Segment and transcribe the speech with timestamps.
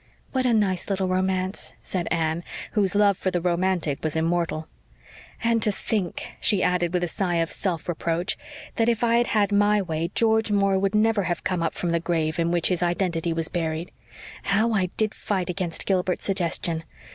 [0.31, 4.67] "What a nice little romance," said Anne, whose love for the romantic was immortal.
[5.43, 8.35] "And to think," she added with a sigh of self reproach,
[8.77, 11.91] "that if I had had my way George Moore would never have come up from
[11.91, 13.91] the grave in which his identity was buried.
[14.41, 16.83] How I did fight against Gilbert's suggestion!